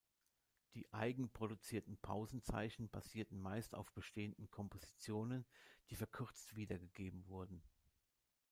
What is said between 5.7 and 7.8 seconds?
die verkürzt wiedergegeben wurden.